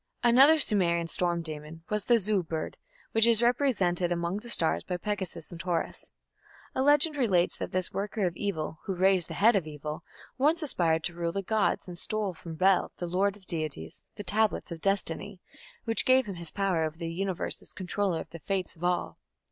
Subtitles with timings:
[0.23, 2.75] Another Sumerian storm demon was the Zu bird,
[3.11, 6.11] which is represented among the stars by Pegasus and Taurus.
[6.73, 10.03] A legend relates that this "worker of evil, who raised the head of evil",
[10.39, 14.23] once aspired to rule the gods, and stole from Bel, "the lord" of deities, the
[14.23, 15.39] Tablets of Destiny,
[15.83, 19.19] which gave him his power over the Universe as controller of the fates of all.